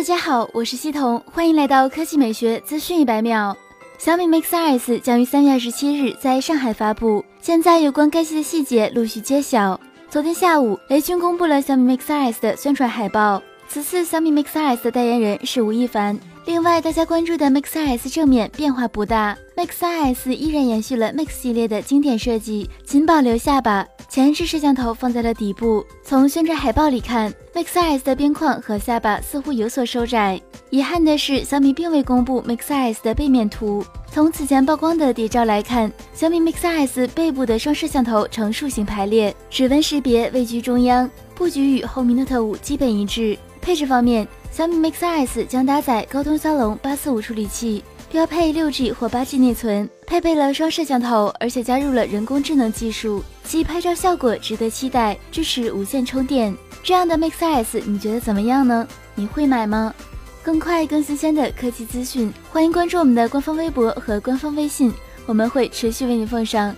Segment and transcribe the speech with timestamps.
[0.00, 3.54] 大家好，我是西彤，欢迎来到科技美学资讯一百秒。
[3.98, 9.78] 小米 Mix 2S 将于三月二十七日在上海发布，现在有关该机的细节陆续揭晓。
[10.08, 16.18] 昨天下午，雷军公布了小米 Mix 2S 的宣传海报，此次小米 Mix 2S 的代言人是吴亦凡。
[16.46, 23.86] 另外，大家关注的 Mix 2S 正面变化不大，Mix 2S 依然延续了 Mix 系列的经典设计，仅保留下巴。
[24.10, 25.86] 前置摄像头放在了底部。
[26.02, 30.40] 从宣传海报里看，Mix 2S 的边框和下巴似乎有所收窄。
[30.70, 33.84] 遗憾的是，小米并未公布 Mix 2S 的背面图。
[34.10, 43.38] 从此前曝光的谍照来看，小米 Mix 2S 背部的双摄像头呈竖形排列，指纹识别位居中央，布局与红米 Note 5基本一致。
[43.60, 47.84] 配置方面，小米 Mix 2S 将搭载高通骁龙八四五处理器。
[48.10, 56.52] 标配六 G 或八 G 内存，配备了双摄像头，而且加入了人工智能技术，其拍照效果值得期待，支持无线充电。
[56.82, 58.86] 这样的 Mix S 你觉得怎么样呢？
[59.14, 59.94] 你会买吗？
[60.42, 64.92] 更快更新鲜的科技资讯，欢迎关注我们的官方微博和官方微信，
[65.26, 66.74] 我们会持续为你奉上。